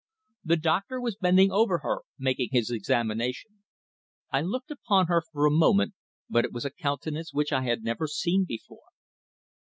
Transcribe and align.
The 0.43 0.57
doctor 0.57 0.99
was 0.99 1.15
bending 1.21 1.51
over 1.51 1.77
her 1.83 1.99
making 2.17 2.49
his 2.53 2.71
examination. 2.71 3.59
I 4.31 4.41
looked 4.41 4.71
upon 4.71 5.05
her 5.05 5.21
for 5.31 5.45
a 5.45 5.51
moment, 5.51 5.93
but 6.27 6.43
it 6.43 6.51
was 6.51 6.65
a 6.65 6.71
countenance 6.71 7.35
which 7.35 7.53
I 7.53 7.61
had 7.61 7.83
never 7.83 8.07
seen 8.07 8.45
before. 8.45 8.89